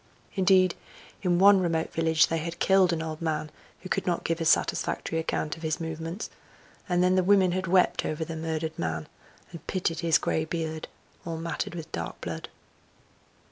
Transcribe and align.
Indeed, 0.33 0.73
in 1.21 1.37
one 1.37 1.59
remote 1.61 1.93
village 1.93 2.25
they 2.25 2.39
had 2.39 2.57
killed 2.57 2.91
an 2.91 3.03
old 3.03 3.21
man 3.21 3.51
who 3.81 3.87
could 3.89 4.07
not 4.07 4.23
give 4.23 4.41
a 4.41 4.45
satisfactory 4.45 5.19
account 5.19 5.55
of 5.55 5.61
his 5.61 5.79
movements, 5.79 6.31
and 6.89 7.03
then 7.03 7.13
the 7.13 7.23
women 7.23 7.51
had 7.51 7.67
wept 7.67 8.03
over 8.03 8.25
the 8.25 8.35
murdered 8.35 8.79
man, 8.79 9.07
and 9.51 9.67
pitied 9.67 9.99
his 9.99 10.17
grey 10.17 10.43
beard 10.43 10.87
all 11.23 11.37
matted 11.37 11.75
with 11.75 11.91
dark 11.91 12.19
blood. 12.19 12.49